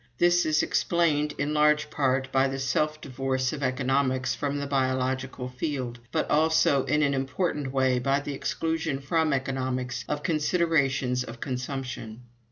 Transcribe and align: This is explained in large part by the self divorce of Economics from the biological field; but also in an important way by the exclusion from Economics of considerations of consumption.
This 0.17 0.47
is 0.47 0.63
explained 0.63 1.35
in 1.37 1.53
large 1.53 1.91
part 1.91 2.31
by 2.31 2.47
the 2.47 2.57
self 2.57 2.99
divorce 2.99 3.53
of 3.53 3.61
Economics 3.61 4.33
from 4.33 4.57
the 4.57 4.65
biological 4.65 5.47
field; 5.47 5.99
but 6.11 6.27
also 6.27 6.85
in 6.85 7.03
an 7.03 7.13
important 7.13 7.71
way 7.71 7.99
by 7.99 8.19
the 8.19 8.33
exclusion 8.33 8.99
from 8.99 9.31
Economics 9.31 10.03
of 10.09 10.23
considerations 10.23 11.23
of 11.23 11.39
consumption. 11.39 12.21